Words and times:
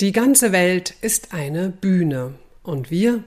Die 0.00 0.12
ganze 0.12 0.50
Welt 0.52 0.94
ist 1.02 1.34
eine 1.34 1.68
Bühne 1.68 2.32
und 2.62 2.90
wir, 2.90 3.22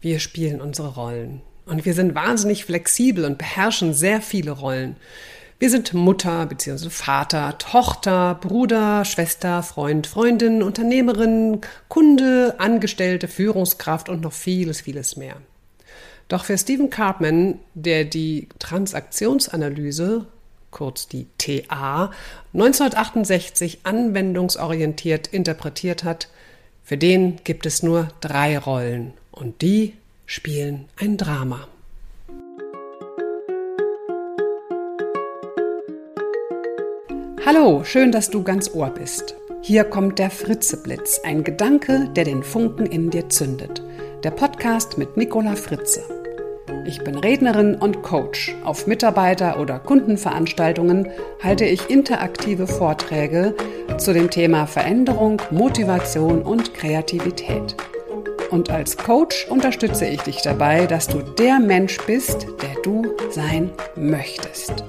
wir 0.00 0.18
spielen 0.18 0.60
unsere 0.60 0.94
Rollen. 0.94 1.42
Und 1.64 1.84
wir 1.84 1.94
sind 1.94 2.16
wahnsinnig 2.16 2.64
flexibel 2.64 3.24
und 3.24 3.38
beherrschen 3.38 3.94
sehr 3.94 4.20
viele 4.20 4.50
Rollen. 4.50 4.96
Wir 5.60 5.70
sind 5.70 5.94
Mutter 5.94 6.46
bzw. 6.46 6.90
Vater, 6.90 7.56
Tochter, 7.58 8.34
Bruder, 8.34 9.04
Schwester, 9.04 9.62
Freund, 9.62 10.08
Freundin, 10.08 10.64
Unternehmerin, 10.64 11.60
Kunde, 11.86 12.56
Angestellte, 12.58 13.28
Führungskraft 13.28 14.08
und 14.08 14.22
noch 14.22 14.32
vieles, 14.32 14.80
vieles 14.80 15.16
mehr. 15.16 15.36
Doch 16.26 16.46
für 16.46 16.58
Stephen 16.58 16.90
Cartman, 16.90 17.60
der 17.74 18.04
die 18.04 18.48
Transaktionsanalyse 18.58 20.26
kurz 20.78 21.08
die 21.08 21.26
TA, 21.38 22.12
1968 22.54 23.80
anwendungsorientiert 23.82 25.26
interpretiert 25.26 26.04
hat, 26.04 26.28
für 26.84 26.96
den 26.96 27.40
gibt 27.42 27.66
es 27.66 27.82
nur 27.82 28.08
drei 28.20 28.56
Rollen 28.56 29.12
und 29.32 29.60
die 29.60 29.94
spielen 30.24 30.84
ein 30.96 31.16
Drama. 31.16 31.66
Hallo, 37.44 37.82
schön, 37.82 38.12
dass 38.12 38.30
du 38.30 38.44
ganz 38.44 38.72
Ohr 38.72 38.90
bist. 38.90 39.34
Hier 39.62 39.82
kommt 39.82 40.20
der 40.20 40.30
Fritzeblitz, 40.30 41.20
ein 41.24 41.42
Gedanke, 41.42 42.08
der 42.14 42.22
den 42.22 42.44
Funken 42.44 42.86
in 42.86 43.10
dir 43.10 43.28
zündet. 43.28 43.82
Der 44.22 44.30
Podcast 44.30 44.96
mit 44.96 45.16
Nicola 45.16 45.56
Fritze. 45.56 46.17
Ich 46.88 47.04
bin 47.04 47.18
Rednerin 47.18 47.74
und 47.74 48.02
Coach. 48.02 48.56
Auf 48.64 48.86
Mitarbeiter- 48.86 49.60
oder 49.60 49.78
Kundenveranstaltungen 49.78 51.06
halte 51.42 51.66
ich 51.66 51.90
interaktive 51.90 52.66
Vorträge 52.66 53.54
zu 53.98 54.14
dem 54.14 54.30
Thema 54.30 54.66
Veränderung, 54.66 55.42
Motivation 55.50 56.40
und 56.40 56.72
Kreativität. 56.72 57.76
Und 58.50 58.70
als 58.70 58.96
Coach 58.96 59.46
unterstütze 59.50 60.06
ich 60.06 60.22
dich 60.22 60.40
dabei, 60.40 60.86
dass 60.86 61.08
du 61.08 61.20
der 61.20 61.60
Mensch 61.60 61.98
bist, 62.06 62.46
der 62.62 62.80
du 62.82 63.04
sein 63.28 63.70
möchtest. 63.94 64.82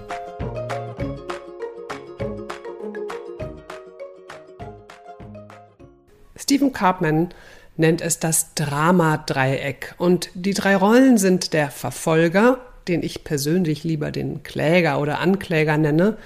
Stephen 6.37 6.71
Cartman 6.71 7.33
nennt 7.79 8.01
es 8.01 8.19
das 8.19 8.53
Dramadreieck. 8.55 9.95
Und 9.97 10.29
die 10.33 10.53
drei 10.53 10.75
Rollen 10.75 11.17
sind 11.17 11.53
der 11.53 11.71
Verfolger, 11.71 12.59
den 12.87 13.01
ich 13.01 13.23
persönlich 13.23 13.83
lieber 13.83 14.11
den 14.11 14.43
Kläger 14.43 14.99
oder 14.99 15.19
Ankläger 15.19 15.77
nenne, 15.77 16.17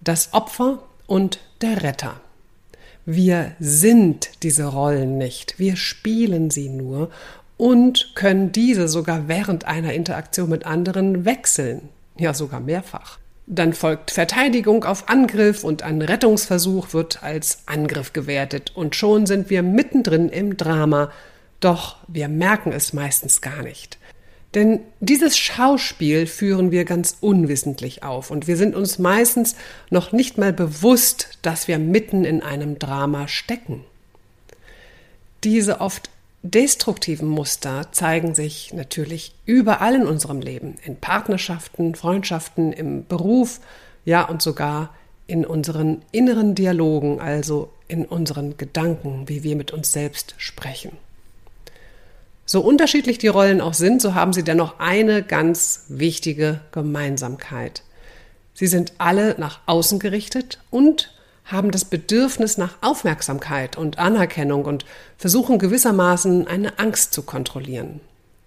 das 0.00 0.32
Opfer 0.32 0.82
und 1.06 1.40
der 1.60 1.82
Retter. 1.82 2.20
Wir 3.04 3.52
sind 3.58 4.30
diese 4.44 4.66
Rollen 4.66 5.18
nicht, 5.18 5.58
wir 5.58 5.76
spielen 5.76 6.50
sie 6.50 6.68
nur 6.68 7.10
und 7.56 8.12
können 8.14 8.52
diese 8.52 8.86
sogar 8.86 9.26
während 9.26 9.64
einer 9.64 9.92
Interaktion 9.92 10.48
mit 10.48 10.66
anderen 10.66 11.24
wechseln, 11.24 11.88
ja 12.16 12.32
sogar 12.32 12.60
mehrfach. 12.60 13.18
Dann 13.54 13.74
folgt 13.74 14.12
Verteidigung 14.12 14.84
auf 14.84 15.10
Angriff 15.10 15.62
und 15.62 15.82
ein 15.82 16.00
Rettungsversuch 16.00 16.94
wird 16.94 17.22
als 17.22 17.58
Angriff 17.66 18.14
gewertet 18.14 18.72
und 18.74 18.96
schon 18.96 19.26
sind 19.26 19.50
wir 19.50 19.62
mittendrin 19.62 20.30
im 20.30 20.56
Drama, 20.56 21.12
doch 21.60 21.96
wir 22.08 22.28
merken 22.28 22.72
es 22.72 22.94
meistens 22.94 23.42
gar 23.42 23.62
nicht. 23.62 23.98
Denn 24.54 24.80
dieses 25.00 25.36
Schauspiel 25.36 26.26
führen 26.26 26.70
wir 26.70 26.86
ganz 26.86 27.18
unwissentlich 27.20 28.02
auf 28.02 28.30
und 28.30 28.46
wir 28.46 28.56
sind 28.56 28.74
uns 28.74 28.98
meistens 28.98 29.54
noch 29.90 30.12
nicht 30.12 30.38
mal 30.38 30.54
bewusst, 30.54 31.38
dass 31.42 31.68
wir 31.68 31.78
mitten 31.78 32.24
in 32.24 32.42
einem 32.42 32.78
Drama 32.78 33.28
stecken. 33.28 33.84
Diese 35.44 35.82
oft 35.82 36.08
destruktiven 36.42 37.28
Muster 37.28 37.92
zeigen 37.92 38.34
sich 38.34 38.72
natürlich 38.74 39.34
überall 39.46 39.94
in 39.94 40.06
unserem 40.06 40.40
Leben, 40.40 40.76
in 40.84 40.96
Partnerschaften, 40.96 41.94
Freundschaften, 41.94 42.72
im 42.72 43.06
Beruf, 43.06 43.60
ja 44.04 44.22
und 44.24 44.42
sogar 44.42 44.92
in 45.26 45.46
unseren 45.46 46.02
inneren 46.10 46.54
Dialogen, 46.54 47.20
also 47.20 47.70
in 47.86 48.04
unseren 48.04 48.56
Gedanken, 48.56 49.28
wie 49.28 49.44
wir 49.44 49.56
mit 49.56 49.70
uns 49.70 49.92
selbst 49.92 50.34
sprechen. 50.36 50.96
So 52.44 52.60
unterschiedlich 52.60 53.18
die 53.18 53.28
Rollen 53.28 53.60
auch 53.60 53.74
sind, 53.74 54.02
so 54.02 54.14
haben 54.14 54.32
sie 54.32 54.42
dennoch 54.42 54.80
eine 54.80 55.22
ganz 55.22 55.84
wichtige 55.88 56.60
Gemeinsamkeit. 56.72 57.82
Sie 58.52 58.66
sind 58.66 58.94
alle 58.98 59.36
nach 59.38 59.60
außen 59.66 60.00
gerichtet 60.00 60.58
und 60.70 61.14
haben 61.44 61.70
das 61.70 61.84
Bedürfnis 61.84 62.56
nach 62.56 62.76
Aufmerksamkeit 62.80 63.76
und 63.76 63.98
Anerkennung 63.98 64.64
und 64.64 64.84
versuchen 65.18 65.58
gewissermaßen 65.58 66.46
eine 66.46 66.78
Angst 66.78 67.12
zu 67.12 67.22
kontrollieren. 67.22 68.00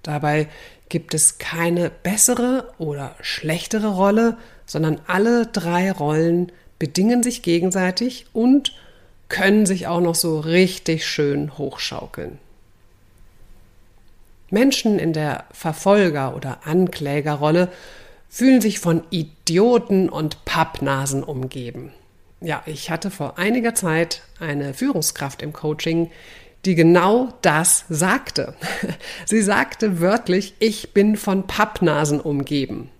Dabei 0.03 0.47
gibt 0.89 1.13
es 1.13 1.37
keine 1.37 1.89
bessere 1.89 2.73
oder 2.77 3.15
schlechtere 3.21 3.87
Rolle, 3.87 4.37
sondern 4.65 5.01
alle 5.07 5.47
drei 5.47 5.91
Rollen 5.91 6.51
bedingen 6.79 7.23
sich 7.23 7.41
gegenseitig 7.41 8.27
und 8.33 8.73
können 9.29 9.65
sich 9.65 9.87
auch 9.87 10.01
noch 10.01 10.15
so 10.15 10.39
richtig 10.39 11.05
schön 11.05 11.57
hochschaukeln. 11.57 12.37
Menschen 14.49 14.99
in 14.99 15.13
der 15.13 15.45
Verfolger- 15.51 16.35
oder 16.35 16.59
Anklägerrolle 16.65 17.69
fühlen 18.29 18.61
sich 18.61 18.79
von 18.79 19.03
Idioten 19.09 20.09
und 20.09 20.45
Pappnasen 20.45 21.23
umgeben. 21.23 21.91
Ja, 22.45 22.61
ich 22.67 22.91
hatte 22.91 23.09
vor 23.09 23.39
einiger 23.39 23.73
Zeit 23.73 24.21
eine 24.39 24.75
Führungskraft 24.75 25.41
im 25.41 25.51
Coaching, 25.51 26.11
die 26.63 26.75
genau 26.75 27.33
das 27.41 27.85
sagte. 27.89 28.53
Sie 29.25 29.41
sagte 29.41 29.99
wörtlich, 29.99 30.53
ich 30.59 30.93
bin 30.93 31.17
von 31.17 31.47
Pappnasen 31.47 32.21
umgeben. 32.21 32.91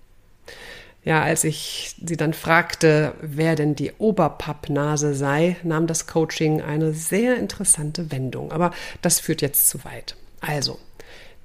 Ja, 1.03 1.21
als 1.21 1.43
ich 1.43 1.95
sie 2.03 2.17
dann 2.17 2.33
fragte, 2.33 3.13
wer 3.21 3.55
denn 3.55 3.75
die 3.75 3.91
Oberpappnase 3.99 5.13
sei, 5.13 5.57
nahm 5.61 5.85
das 5.85 6.07
Coaching 6.07 6.63
eine 6.63 6.93
sehr 6.93 7.37
interessante 7.37 8.11
Wendung. 8.11 8.51
Aber 8.51 8.71
das 9.03 9.19
führt 9.19 9.43
jetzt 9.43 9.69
zu 9.69 9.85
weit. 9.85 10.15
Also, 10.41 10.79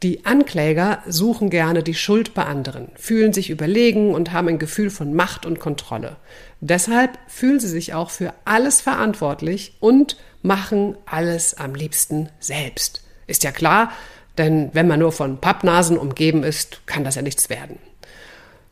die 0.02 0.24
Ankläger 0.24 1.02
suchen 1.06 1.50
gerne 1.50 1.82
die 1.82 1.94
Schuld 1.94 2.32
bei 2.32 2.44
anderen, 2.44 2.88
fühlen 2.94 3.34
sich 3.34 3.50
überlegen 3.50 4.14
und 4.14 4.32
haben 4.32 4.48
ein 4.48 4.58
Gefühl 4.58 4.88
von 4.88 5.12
Macht 5.12 5.44
und 5.44 5.60
Kontrolle. 5.60 6.16
Deshalb 6.60 7.18
fühlen 7.26 7.60
sie 7.60 7.68
sich 7.68 7.92
auch 7.92 8.08
für 8.08 8.32
alles 8.46 8.80
verantwortlich 8.80 9.76
und 9.78 10.16
machen 10.42 10.96
alles 11.04 11.54
am 11.54 11.74
liebsten 11.74 12.30
selbst. 12.38 13.04
Ist 13.26 13.44
ja 13.44 13.52
klar, 13.52 13.92
denn 14.38 14.70
wenn 14.72 14.88
man 14.88 15.00
nur 15.00 15.12
von 15.12 15.38
Pappnasen 15.38 15.98
umgeben 15.98 16.44
ist, 16.44 16.86
kann 16.86 17.04
das 17.04 17.16
ja 17.16 17.22
nichts 17.22 17.50
werden. 17.50 17.78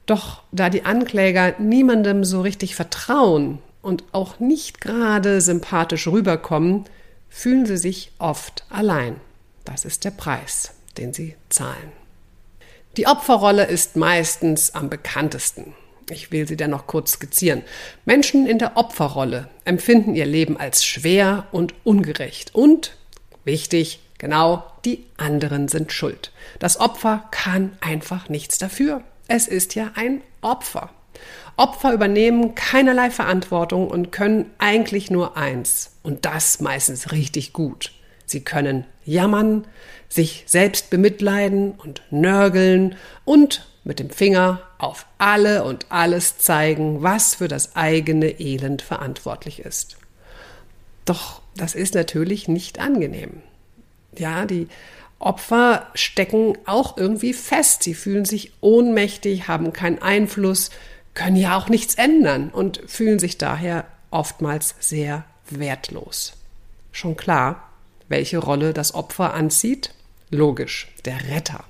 Doch 0.06 0.42
da 0.50 0.70
die 0.70 0.86
Ankläger 0.86 1.54
niemandem 1.58 2.24
so 2.24 2.40
richtig 2.40 2.74
vertrauen 2.74 3.58
und 3.82 4.02
auch 4.12 4.40
nicht 4.40 4.80
gerade 4.80 5.42
sympathisch 5.42 6.08
rüberkommen, 6.08 6.84
fühlen 7.28 7.66
sie 7.66 7.76
sich 7.76 8.12
oft 8.18 8.64
allein. 8.70 9.16
Das 9.66 9.84
ist 9.84 10.06
der 10.06 10.12
Preis 10.12 10.72
den 10.98 11.12
sie 11.12 11.36
zahlen. 11.48 11.92
Die 12.96 13.06
Opferrolle 13.06 13.64
ist 13.64 13.96
meistens 13.96 14.74
am 14.74 14.90
bekanntesten. 14.90 15.74
Ich 16.10 16.32
will 16.32 16.48
sie 16.48 16.56
dennoch 16.56 16.86
kurz 16.86 17.12
skizzieren. 17.12 17.62
Menschen 18.04 18.46
in 18.46 18.58
der 18.58 18.76
Opferrolle 18.76 19.48
empfinden 19.64 20.14
ihr 20.14 20.26
Leben 20.26 20.56
als 20.56 20.84
schwer 20.84 21.46
und 21.52 21.74
ungerecht. 21.84 22.54
Und, 22.54 22.96
wichtig, 23.44 24.00
genau, 24.16 24.64
die 24.84 25.04
anderen 25.16 25.68
sind 25.68 25.92
schuld. 25.92 26.32
Das 26.58 26.80
Opfer 26.80 27.24
kann 27.30 27.76
einfach 27.80 28.28
nichts 28.28 28.58
dafür. 28.58 29.02
Es 29.28 29.46
ist 29.46 29.74
ja 29.74 29.92
ein 29.94 30.22
Opfer. 30.40 30.90
Opfer 31.56 31.92
übernehmen 31.92 32.54
keinerlei 32.54 33.10
Verantwortung 33.10 33.88
und 33.88 34.12
können 34.12 34.50
eigentlich 34.58 35.10
nur 35.10 35.36
eins. 35.36 35.90
Und 36.02 36.24
das 36.24 36.60
meistens 36.60 37.12
richtig 37.12 37.52
gut. 37.52 37.92
Sie 38.30 38.40
können 38.40 38.84
jammern, 39.04 39.66
sich 40.08 40.44
selbst 40.46 40.90
bemitleiden 40.90 41.72
und 41.72 42.02
nörgeln 42.10 42.96
und 43.24 43.66
mit 43.84 43.98
dem 43.98 44.10
Finger 44.10 44.62
auf 44.78 45.06
alle 45.16 45.64
und 45.64 45.86
alles 45.88 46.38
zeigen, 46.38 47.02
was 47.02 47.36
für 47.36 47.48
das 47.48 47.74
eigene 47.74 48.38
Elend 48.38 48.82
verantwortlich 48.82 49.60
ist. 49.60 49.96
Doch 51.04 51.40
das 51.56 51.74
ist 51.74 51.94
natürlich 51.94 52.48
nicht 52.48 52.78
angenehm. 52.78 53.42
Ja, 54.16 54.44
die 54.44 54.68
Opfer 55.18 55.86
stecken 55.94 56.56
auch 56.66 56.96
irgendwie 56.96 57.32
fest. 57.32 57.82
Sie 57.82 57.94
fühlen 57.94 58.24
sich 58.24 58.52
ohnmächtig, 58.60 59.48
haben 59.48 59.72
keinen 59.72 60.00
Einfluss, 60.00 60.70
können 61.14 61.36
ja 61.36 61.56
auch 61.56 61.68
nichts 61.68 61.94
ändern 61.96 62.50
und 62.50 62.82
fühlen 62.86 63.18
sich 63.18 63.38
daher 63.38 63.86
oftmals 64.10 64.74
sehr 64.78 65.24
wertlos. 65.50 66.34
Schon 66.92 67.16
klar, 67.16 67.67
welche 68.08 68.38
Rolle 68.38 68.72
das 68.72 68.94
Opfer 68.94 69.34
anzieht? 69.34 69.92
Logisch, 70.30 70.88
der 71.04 71.18
Retter. 71.30 71.64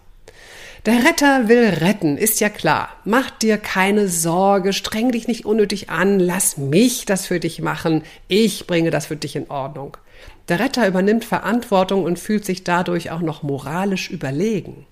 Der 0.86 1.04
Retter 1.04 1.48
will 1.48 1.68
retten, 1.68 2.16
ist 2.16 2.40
ja 2.40 2.48
klar. 2.48 2.88
Mach 3.04 3.30
dir 3.30 3.58
keine 3.58 4.08
Sorge, 4.08 4.72
streng 4.72 5.10
dich 5.10 5.28
nicht 5.28 5.44
unnötig 5.44 5.90
an, 5.90 6.18
lass 6.20 6.56
mich 6.56 7.04
das 7.04 7.26
für 7.26 7.40
dich 7.40 7.60
machen, 7.60 8.04
ich 8.28 8.66
bringe 8.66 8.90
das 8.90 9.06
für 9.06 9.16
dich 9.16 9.36
in 9.36 9.50
Ordnung. 9.50 9.96
Der 10.48 10.60
Retter 10.60 10.86
übernimmt 10.88 11.24
Verantwortung 11.24 12.04
und 12.04 12.18
fühlt 12.18 12.44
sich 12.44 12.64
dadurch 12.64 13.10
auch 13.10 13.20
noch 13.20 13.42
moralisch 13.42 14.08
überlegen. 14.08 14.86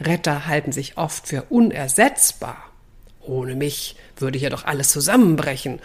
Retter 0.00 0.46
halten 0.46 0.72
sich 0.72 0.96
oft 0.98 1.26
für 1.26 1.42
unersetzbar. 1.48 2.58
Ohne 3.20 3.56
mich 3.56 3.96
würde 4.16 4.38
hier 4.38 4.50
doch 4.50 4.64
alles 4.64 4.90
zusammenbrechen. 4.90 5.80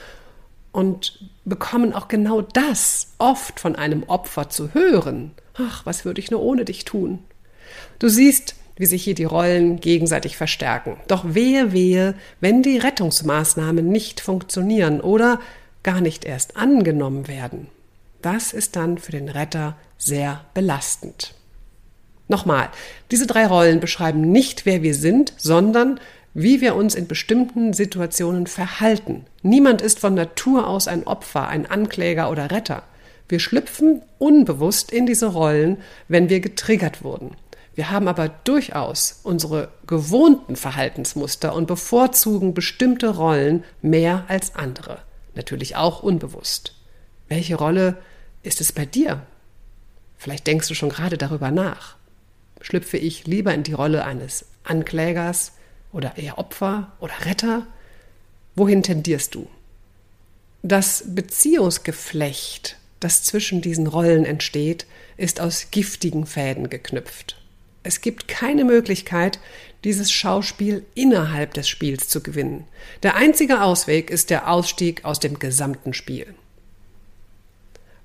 Und 0.72 1.20
bekommen 1.44 1.94
auch 1.94 2.08
genau 2.08 2.42
das 2.42 3.14
oft 3.18 3.60
von 3.60 3.76
einem 3.76 4.04
Opfer 4.04 4.50
zu 4.50 4.74
hören. 4.74 5.32
Ach, 5.56 5.86
was 5.86 6.06
würde 6.06 6.22
ich 6.22 6.32
nur 6.32 6.42
ohne 6.42 6.64
dich 6.66 6.86
tun? 6.86 7.20
Du 8.00 8.08
siehst, 8.08 8.56
wie 8.78 8.86
sich 8.86 9.04
hier 9.04 9.16
die 9.16 9.26
Rollen 9.26 9.80
gegenseitig 9.80 10.38
verstärken. 10.38 10.98
Doch 11.08 11.24
wehe, 11.36 11.72
wehe, 11.72 12.16
wenn 12.40 12.64
die 12.64 12.78
Rettungsmaßnahmen 12.78 13.88
nicht 13.88 14.22
funktionieren 14.22 15.02
oder 15.02 15.40
gar 15.84 16.02
nicht 16.02 16.26
erst 16.26 16.58
angenommen 16.58 17.28
werden. 17.28 17.68
Das 18.22 18.54
ist 18.54 18.76
dann 18.76 18.98
für 18.98 19.12
den 19.12 19.30
Retter 19.30 19.76
sehr 19.98 20.46
belastend. 20.54 21.34
Nochmal, 22.28 22.70
diese 23.12 23.28
drei 23.28 23.46
Rollen 23.46 23.80
beschreiben 23.80 24.22
nicht, 24.22 24.66
wer 24.66 24.82
wir 24.84 24.96
sind, 24.96 25.34
sondern 25.38 26.00
wie 26.34 26.62
wir 26.62 26.76
uns 26.76 26.96
in 26.96 27.08
bestimmten 27.08 27.74
Situationen 27.74 28.48
verhalten. 28.48 29.26
Niemand 29.42 29.82
ist 29.82 30.00
von 30.00 30.14
Natur 30.14 30.68
aus 30.68 30.88
ein 30.88 31.06
Opfer, 31.06 31.48
ein 31.48 31.66
Ankläger 31.66 32.30
oder 32.30 32.52
Retter. 32.52 32.84
Wir 33.28 33.40
schlüpfen 33.40 34.02
unbewusst 34.18 34.92
in 34.92 35.06
diese 35.06 35.28
Rollen, 35.28 35.78
wenn 36.08 36.30
wir 36.30 36.40
getriggert 36.40 37.04
wurden. 37.04 37.32
Wir 37.76 37.90
haben 37.90 38.08
aber 38.08 38.28
durchaus 38.28 39.22
unsere 39.24 39.70
gewohnten 39.88 40.56
Verhaltensmuster 40.56 41.56
und 41.56 41.68
bevorzugen 41.68 42.54
bestimmte 42.54 43.16
Rollen 43.16 43.64
mehr 43.82 44.26
als 44.28 44.56
andere. 44.56 45.00
Natürlich 45.36 45.78
auch 45.78 46.04
unbewusst. 46.04 46.76
Welche 47.30 47.56
Rolle 47.56 47.98
ist 48.44 48.60
es 48.60 48.74
bei 48.74 48.86
dir? 48.86 49.22
Vielleicht 50.18 50.48
denkst 50.48 50.68
du 50.68 50.74
schon 50.74 50.90
gerade 50.90 51.18
darüber 51.18 51.50
nach. 51.50 51.96
Schlüpfe 52.60 52.98
ich 52.98 53.26
lieber 53.26 53.54
in 53.54 53.64
die 53.64 53.74
Rolle 53.74 54.04
eines 54.04 54.46
Anklägers 54.64 55.54
oder 55.92 56.18
eher 56.18 56.38
Opfer 56.38 56.92
oder 57.00 57.14
Retter? 57.26 57.68
Wohin 58.56 58.84
tendierst 58.84 59.36
du? 59.36 59.48
Das 60.64 61.04
Beziehungsgeflecht, 61.08 62.78
das 63.00 63.24
zwischen 63.24 63.62
diesen 63.62 63.88
Rollen 63.88 64.26
entsteht, 64.26 64.86
ist 65.18 65.40
aus 65.40 65.68
giftigen 65.72 66.26
Fäden 66.26 66.70
geknüpft. 66.70 67.38
Es 67.84 68.02
gibt 68.02 68.28
keine 68.28 68.64
Möglichkeit, 68.64 69.40
dieses 69.84 70.12
Schauspiel 70.12 70.86
innerhalb 70.94 71.56
des 71.56 71.68
Spiels 71.68 72.08
zu 72.08 72.22
gewinnen. 72.22 72.68
Der 73.02 73.16
einzige 73.16 73.62
Ausweg 73.62 74.12
ist 74.12 74.30
der 74.30 74.52
Ausstieg 74.52 75.04
aus 75.04 75.20
dem 75.20 75.40
gesamten 75.40 75.94
Spiel. 75.94 76.36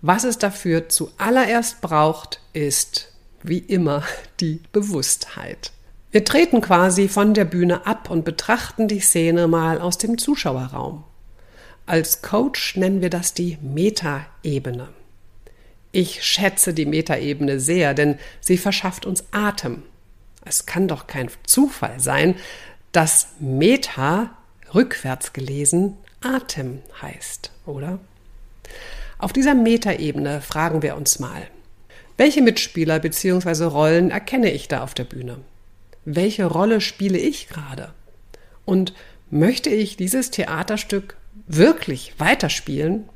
Was 0.01 0.25
es 0.25 0.39
dafür 0.39 0.89
zuallererst 0.89 1.83
braucht, 1.83 2.41
ist, 2.55 3.13
wie 3.43 3.59
immer, 3.59 4.03
die 4.41 4.61
Bewusstheit. 4.73 5.73
Wir 6.17 6.25
treten 6.25 6.63
quasi 6.63 7.09
von 7.09 7.35
der 7.35 7.45
Bühne 7.45 7.85
ab 7.85 8.09
und 8.09 8.25
betrachten 8.25 8.89
die 8.89 9.01
Szene 9.01 9.49
mal 9.49 9.83
aus 9.83 9.99
dem 9.99 10.17
Zuschauerraum. 10.17 11.05
Als 11.85 12.23
Coach 12.23 12.75
nennen 12.75 13.03
wir 13.03 13.11
das 13.11 13.35
die 13.35 13.59
Metaebene. 13.61 14.89
Ich 15.93 16.25
schätze 16.25 16.73
die 16.73 16.87
Metaebene 16.87 17.61
sehr, 17.61 17.93
denn 17.93 18.19
sie 18.41 18.57
verschafft 18.57 19.05
uns 19.05 19.25
Atem. 19.31 19.83
Es 20.43 20.65
kann 20.65 20.89
doch 20.89 21.07
kein 21.07 21.29
Zufall 21.45 22.01
sein, 22.01 22.37
dass 22.93 23.29
Meta 23.39 24.31
rückwärts 24.75 25.35
gelesen 25.35 25.99
Atem 26.23 26.81
heißt, 27.03 27.51
oder? 27.67 27.99
Auf 29.19 29.35
dieser 29.35 29.55
Metaebene 29.55 30.41
fragen 30.41 30.81
wir 30.81 30.97
uns 30.97 31.19
mal, 31.19 31.43
welche 32.17 32.41
Mitspieler 32.41 33.01
bzw. 33.01 33.65
Rollen 33.65 34.11
erkenne 34.11 34.51
ich 34.51 34.67
da 34.67 34.83
auf 34.83 34.95
der 34.95 35.05
Bühne? 35.05 35.41
Welche 36.09 36.45
Rolle 36.45 36.81
spiele 36.81 37.19
ich 37.19 37.49
gerade? 37.49 37.93
Und 38.65 38.95
möchte 39.29 39.71
ich 39.71 39.97
dieses 39.97 40.31
Theaterstück 40.31 41.17
wirklich 41.49 42.15
weiterspielen? 42.19 43.09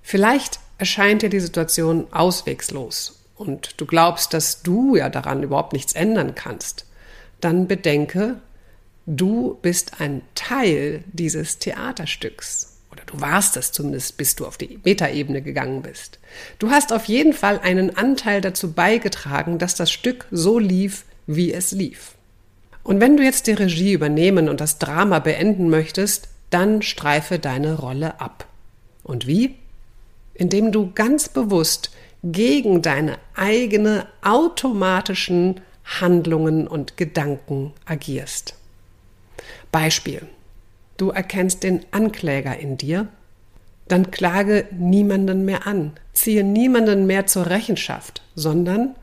Vielleicht 0.00 0.60
erscheint 0.78 1.22
dir 1.22 1.28
die 1.28 1.40
Situation 1.40 2.06
auswegslos 2.12 3.24
und 3.34 3.80
du 3.80 3.84
glaubst, 3.84 4.32
dass 4.32 4.62
du 4.62 4.94
ja 4.94 5.08
daran 5.08 5.42
überhaupt 5.42 5.72
nichts 5.72 5.92
ändern 5.92 6.36
kannst. 6.36 6.86
Dann 7.40 7.66
bedenke, 7.66 8.36
du 9.04 9.58
bist 9.60 10.00
ein 10.00 10.22
Teil 10.36 11.02
dieses 11.12 11.58
Theaterstücks. 11.58 12.78
Oder 12.92 13.02
du 13.06 13.20
warst 13.20 13.56
es 13.56 13.72
zumindest, 13.72 14.16
bis 14.16 14.36
du 14.36 14.46
auf 14.46 14.56
die 14.56 14.78
Metaebene 14.84 15.42
gegangen 15.42 15.82
bist. 15.82 16.20
Du 16.60 16.70
hast 16.70 16.92
auf 16.92 17.06
jeden 17.06 17.32
Fall 17.32 17.58
einen 17.58 17.96
Anteil 17.96 18.40
dazu 18.40 18.72
beigetragen, 18.72 19.58
dass 19.58 19.74
das 19.74 19.90
Stück 19.90 20.26
so 20.30 20.60
lief, 20.60 21.04
wie 21.28 21.52
es 21.52 21.70
lief. 21.70 22.14
Und 22.82 23.00
wenn 23.00 23.16
du 23.16 23.22
jetzt 23.22 23.46
die 23.46 23.52
Regie 23.52 23.92
übernehmen 23.92 24.48
und 24.48 24.60
das 24.60 24.78
Drama 24.78 25.20
beenden 25.20 25.68
möchtest, 25.68 26.28
dann 26.50 26.82
streife 26.82 27.38
deine 27.38 27.74
Rolle 27.74 28.20
ab. 28.20 28.46
Und 29.04 29.26
wie? 29.26 29.56
Indem 30.34 30.72
du 30.72 30.90
ganz 30.92 31.28
bewusst 31.28 31.90
gegen 32.24 32.80
deine 32.80 33.18
eigene 33.36 34.06
automatischen 34.22 35.60
Handlungen 36.00 36.66
und 36.66 36.96
Gedanken 36.96 37.72
agierst. 37.84 38.54
Beispiel. 39.70 40.22
Du 40.96 41.10
erkennst 41.10 41.62
den 41.62 41.84
Ankläger 41.90 42.58
in 42.58 42.76
dir, 42.76 43.08
dann 43.86 44.10
klage 44.10 44.66
niemanden 44.70 45.44
mehr 45.44 45.66
an, 45.66 45.92
ziehe 46.12 46.42
niemanden 46.42 47.06
mehr 47.06 47.26
zur 47.26 47.46
Rechenschaft, 47.46 48.22
sondern 48.34 48.96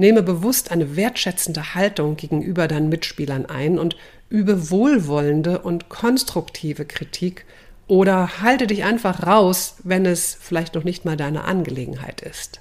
Nehme 0.00 0.22
bewusst 0.22 0.70
eine 0.70 0.96
wertschätzende 0.96 1.74
Haltung 1.74 2.16
gegenüber 2.16 2.68
deinen 2.68 2.88
Mitspielern 2.88 3.44
ein 3.44 3.78
und 3.78 3.96
übe 4.30 4.70
wohlwollende 4.70 5.58
und 5.58 5.90
konstruktive 5.90 6.86
Kritik 6.86 7.44
oder 7.86 8.40
halte 8.40 8.66
dich 8.66 8.84
einfach 8.84 9.26
raus, 9.26 9.74
wenn 9.84 10.06
es 10.06 10.38
vielleicht 10.40 10.74
noch 10.74 10.84
nicht 10.84 11.04
mal 11.04 11.18
deine 11.18 11.44
Angelegenheit 11.44 12.22
ist. 12.22 12.60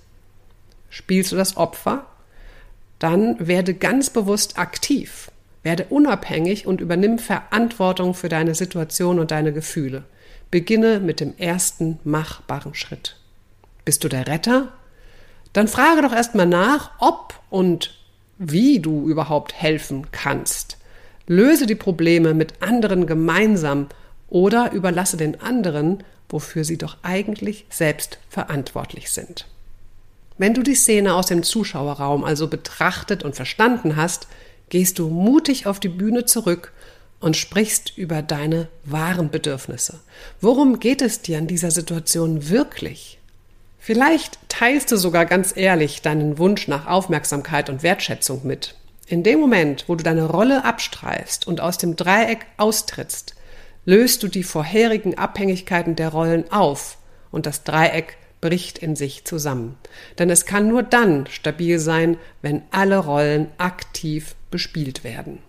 Spielst 0.90 1.32
du 1.32 1.38
das 1.38 1.56
Opfer? 1.56 2.08
Dann 3.00 3.38
werde 3.40 3.74
ganz 3.74 4.10
bewusst 4.10 4.60
aktiv, 4.60 5.32
werde 5.64 5.86
unabhängig 5.86 6.68
und 6.68 6.82
übernimm 6.82 7.20
Verantwortung 7.20 8.16
für 8.16 8.28
deine 8.28 8.54
Situation 8.54 9.18
und 9.18 9.32
deine 9.32 9.54
Gefühle. 9.54 10.04
Beginne 10.52 11.00
mit 11.00 11.22
dem 11.22 11.38
ersten 11.38 12.00
machbaren 12.04 12.76
Schritt. 12.76 13.16
Bist 13.86 14.04
du 14.04 14.10
der 14.10 14.28
Retter 14.28 14.74
dann 15.54 15.68
frage 15.68 16.02
doch 16.02 16.14
erstmal 16.14 16.46
nach, 16.46 16.92
ob 17.00 17.34
und 17.50 17.96
wie 18.38 18.80
du 18.80 19.08
überhaupt 19.08 19.54
helfen 19.54 20.08
kannst. 20.12 20.78
Löse 21.28 21.66
die 21.66 21.76
Probleme 21.76 22.34
mit 22.34 22.62
anderen 22.62 23.06
gemeinsam 23.06 23.88
oder 24.30 24.72
überlasse 24.72 25.18
den 25.18 25.42
anderen, 25.42 26.04
wofür 26.30 26.64
sie 26.64 26.78
doch 26.78 26.98
eigentlich 27.04 27.66
selbst 27.70 28.20
verantwortlich 28.30 29.12
sind. 29.12 29.46
Wenn 30.38 30.54
du 30.54 30.64
die 30.64 30.76
Szene 30.76 31.14
aus 31.14 31.28
dem 31.28 31.44
Zuschauerraum 31.44 32.24
also 32.24 32.48
betrachtet 32.48 33.24
und 33.24 33.36
verstanden 33.36 33.96
hast, 33.96 34.28
gehst 34.70 34.98
du 34.98 35.10
mutig 35.10 35.68
auf 35.68 35.80
die 35.80 35.90
Bühne 35.90 36.26
zurück 36.26 36.72
und 37.20 37.36
sprichst 37.36 37.98
über 37.98 38.22
deine 38.22 38.70
wahren 38.86 39.30
Bedürfnisse. 39.30 40.00
Worum 40.40 40.80
geht 40.80 41.02
es 41.02 41.22
dir 41.22 41.38
in 41.38 41.48
dieser 41.48 41.72
Situation 41.72 42.50
wirklich? 42.50 43.19
Vielleicht 43.80 44.38
teilst 44.50 44.92
du 44.92 44.98
sogar 44.98 45.26
ganz 45.26 45.56
ehrlich 45.56 46.02
deinen 46.02 46.38
Wunsch 46.38 46.68
nach 46.68 46.86
Aufmerksamkeit 46.86 47.70
und 47.70 47.82
Wertschätzung 47.82 48.42
mit. 48.46 48.76
In 49.08 49.24
dem 49.24 49.40
Moment, 49.40 49.86
wo 49.88 49.96
du 49.96 50.04
deine 50.04 50.26
Rolle 50.26 50.66
abstreifst 50.66 51.48
und 51.48 51.62
aus 51.62 51.78
dem 51.78 51.96
Dreieck 51.96 52.46
austrittst, 52.58 53.34
löst 53.86 54.22
du 54.22 54.28
die 54.28 54.44
vorherigen 54.44 55.18
Abhängigkeiten 55.18 55.96
der 55.96 56.10
Rollen 56.10 56.52
auf 56.52 56.98
und 57.32 57.46
das 57.46 57.64
Dreieck 57.64 58.18
bricht 58.42 58.78
in 58.78 58.96
sich 58.96 59.26
zusammen. 59.26 59.78
Denn 60.18 60.30
es 60.30 60.46
kann 60.46 60.68
nur 60.68 60.84
dann 60.84 61.26
stabil 61.28 61.80
sein, 61.80 62.18
wenn 62.42 62.62
alle 62.72 62.98
Rollen 62.98 63.48
aktiv 63.58 64.36
bespielt 64.52 65.04
werden. 65.04 65.40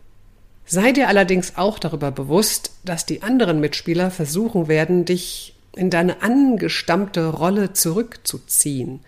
Sei 0.64 0.92
dir 0.92 1.08
allerdings 1.08 1.56
auch 1.56 1.78
darüber 1.78 2.12
bewusst, 2.12 2.72
dass 2.84 3.04
die 3.04 3.22
anderen 3.22 3.60
Mitspieler 3.60 4.10
versuchen 4.10 4.68
werden, 4.68 5.04
dich 5.04 5.54
in 5.76 5.90
deine 5.90 6.22
angestammte 6.22 7.26
Rolle 7.28 7.72
zurückzuziehen. 7.72 9.00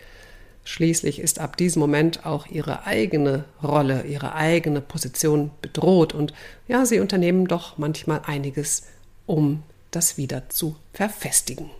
Schließlich 0.64 1.18
ist 1.18 1.40
ab 1.40 1.56
diesem 1.56 1.80
Moment 1.80 2.24
auch 2.24 2.46
ihre 2.46 2.86
eigene 2.86 3.44
Rolle, 3.62 4.04
ihre 4.04 4.34
eigene 4.34 4.80
Position 4.80 5.50
bedroht 5.60 6.14
und 6.14 6.32
ja, 6.68 6.86
sie 6.86 7.00
unternehmen 7.00 7.46
doch 7.46 7.78
manchmal 7.78 8.22
einiges, 8.26 8.84
um 9.26 9.64
das 9.90 10.18
wieder 10.18 10.48
zu 10.50 10.76
verfestigen, 10.92 11.70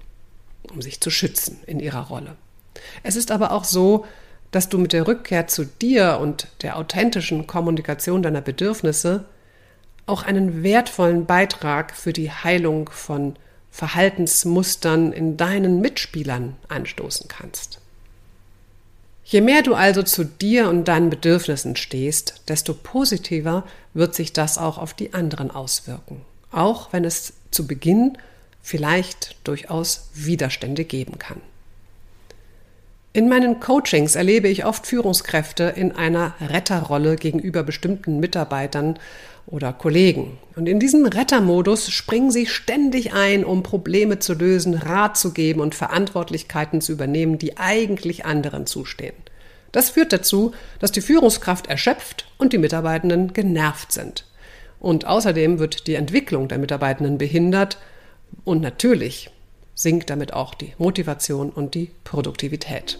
um 0.73 0.83
sich 0.83 1.01
zu 1.01 1.11
schützen 1.11 1.59
in 1.67 1.79
ihrer 1.79 2.09
Rolle. 2.09 2.37
Es 3.05 3.15
ist 3.15 3.31
aber 3.31 3.53
auch 3.53 3.65
so, 3.65 4.05
dass 4.51 4.69
du 4.69 4.79
mit 4.79 4.93
der 4.93 5.07
Rückkehr 5.07 5.47
zu 5.47 5.65
dir 5.65 6.19
und 6.21 6.49
der 6.63 6.77
authentischen 6.77 7.47
Kommunikation 7.47 8.23
deiner 8.23 8.43
Bedürfnisse 8.43 9.25
auch 10.07 10.25
einen 10.25 10.63
wertvollen 10.63 11.27
Beitrag 11.27 11.95
für 11.95 12.13
die 12.13 12.31
Heilung 12.31 12.91
von 12.91 13.37
Verhaltensmustern 13.73 15.13
in 15.13 15.37
deinen 15.37 15.81
Mitspielern 15.81 16.55
anstoßen 16.69 17.27
kannst. 17.27 17.81
Je 19.25 19.41
mehr 19.41 19.63
du 19.63 19.75
also 19.75 20.03
zu 20.03 20.25
dir 20.25 20.69
und 20.69 20.87
deinen 20.87 21.09
Bedürfnissen 21.09 21.75
stehst, 21.75 22.43
desto 22.49 22.75
positiver 22.75 23.65
wird 23.95 24.15
sich 24.15 24.33
das 24.35 24.59
auch 24.59 24.77
auf 24.77 24.93
die 24.93 25.15
anderen 25.15 25.51
auswirken, 25.51 26.21
auch 26.51 26.93
wenn 26.93 27.05
es 27.05 27.33
zu 27.51 27.67
Beginn 27.67 28.19
vielleicht 28.61 29.37
durchaus 29.45 30.11
Widerstände 30.15 30.85
geben 30.85 31.19
kann. 31.19 31.41
In 33.15 33.29
meinen 33.29 33.61
Coachings 33.61 34.15
erlebe 34.15 34.49
ich 34.49 34.65
oft 34.65 34.87
Führungskräfte 34.87 35.65
in 35.77 35.93
einer 35.93 36.35
Retterrolle 36.41 37.17
gegenüber 37.17 37.63
bestimmten 37.63 38.21
Mitarbeitern 38.21 38.99
oder 39.47 39.75
Kollegen. 39.75 40.39
Und 40.57 40.67
in 40.67 40.81
diesem 40.81 41.05
Rettermodus 41.05 41.91
springen 41.91 42.31
sie 42.31 42.47
ständig 42.47 43.13
ein, 43.13 43.45
um 43.45 43.63
Probleme 43.63 44.19
zu 44.19 44.33
lösen, 44.33 44.73
Rat 44.73 45.19
zu 45.19 45.35
geben 45.35 45.61
und 45.61 45.75
Verantwortlichkeiten 45.75 46.81
zu 46.81 46.93
übernehmen, 46.93 47.37
die 47.37 47.59
eigentlich 47.59 48.25
anderen 48.25 48.65
zustehen. 48.65 49.15
Das 49.73 49.91
führt 49.91 50.15
dazu, 50.15 50.53
dass 50.79 50.93
die 50.93 51.03
Führungskraft 51.03 51.67
erschöpft 51.67 52.27
und 52.39 52.55
die 52.55 52.59
Mitarbeitenden 52.59 53.35
genervt 53.35 53.93
sind. 53.93 54.25
Und 54.81 55.07
außerdem 55.07 55.59
wird 55.59 55.87
die 55.87 55.97
Entwicklung 55.97 56.49
der 56.49 56.59
Mitarbeitenden 56.59 57.19
behindert 57.19 57.77
und 58.45 58.63
natürlich 58.63 59.31
sinkt 59.75 60.11
damit 60.11 60.33
auch 60.33 60.55
die 60.55 60.75
Motivation 60.79 61.51
und 61.51 61.75
die 61.75 61.91
Produktivität. 62.05 62.99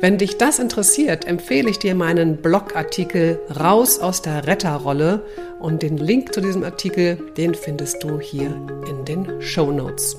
Wenn 0.00 0.16
dich 0.16 0.38
das 0.38 0.60
interessiert, 0.60 1.26
empfehle 1.26 1.68
ich 1.68 1.80
dir 1.80 1.96
meinen 1.96 2.36
Blogartikel 2.36 3.40
Raus 3.58 3.98
aus 3.98 4.22
der 4.22 4.46
Retterrolle 4.46 5.24
und 5.58 5.82
den 5.82 5.96
Link 5.96 6.32
zu 6.32 6.40
diesem 6.40 6.62
Artikel, 6.62 7.18
den 7.36 7.54
findest 7.54 8.04
du 8.04 8.20
hier 8.20 8.54
in 8.88 9.04
den 9.04 9.42
Show 9.42 9.72
Notes. 9.72 10.16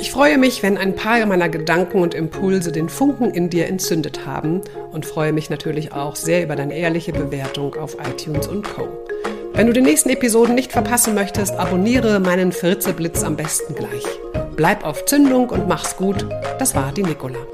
Ich 0.00 0.10
freue 0.10 0.38
mich, 0.38 0.64
wenn 0.64 0.76
ein 0.76 0.96
paar 0.96 1.24
meiner 1.26 1.48
Gedanken 1.48 2.02
und 2.02 2.14
Impulse 2.14 2.72
den 2.72 2.88
Funken 2.88 3.30
in 3.30 3.50
dir 3.50 3.68
entzündet 3.68 4.26
haben 4.26 4.62
und 4.90 5.06
freue 5.06 5.32
mich 5.32 5.48
natürlich 5.48 5.92
auch 5.92 6.16
sehr 6.16 6.42
über 6.42 6.56
deine 6.56 6.76
ehrliche 6.76 7.12
Bewertung 7.12 7.76
auf 7.76 7.96
iTunes 8.04 8.48
und 8.48 8.64
Co. 8.64 8.88
Wenn 9.52 9.68
du 9.68 9.72
die 9.72 9.80
nächsten 9.80 10.10
Episoden 10.10 10.56
nicht 10.56 10.72
verpassen 10.72 11.14
möchtest, 11.14 11.54
abonniere 11.54 12.18
meinen 12.18 12.50
Fritzeblitz 12.50 13.22
am 13.22 13.36
besten 13.36 13.76
gleich. 13.76 14.04
Bleib 14.56 14.84
auf 14.84 15.04
Zündung 15.04 15.50
und 15.50 15.66
mach's 15.66 15.96
gut. 15.96 16.26
Das 16.58 16.76
war 16.76 16.92
die 16.92 17.02
Nicola. 17.02 17.53